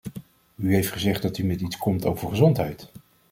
U 0.55 0.73
heeft 0.73 0.91
gezegd 0.91 1.21
dat 1.21 1.37
u 1.37 1.43
met 1.45 1.61
iets 1.61 1.77
komt 1.77 2.05
over 2.05 2.29
gezondheid. 2.29 2.91